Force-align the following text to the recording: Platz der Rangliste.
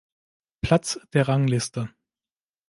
Platz 0.63 0.99
der 1.13 1.27
Rangliste. 1.27 1.91